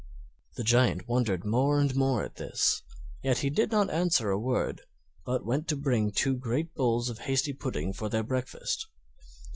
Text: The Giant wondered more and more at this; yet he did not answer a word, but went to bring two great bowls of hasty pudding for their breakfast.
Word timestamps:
The 0.55 0.63
Giant 0.63 1.07
wondered 1.07 1.45
more 1.45 1.79
and 1.79 1.95
more 1.95 2.23
at 2.23 2.37
this; 2.37 2.81
yet 3.21 3.37
he 3.37 3.51
did 3.51 3.69
not 3.69 3.91
answer 3.91 4.31
a 4.31 4.39
word, 4.39 4.81
but 5.27 5.45
went 5.45 5.67
to 5.67 5.75
bring 5.75 6.09
two 6.11 6.33
great 6.35 6.73
bowls 6.73 7.07
of 7.09 7.19
hasty 7.19 7.53
pudding 7.53 7.93
for 7.93 8.09
their 8.09 8.23
breakfast. 8.23 8.87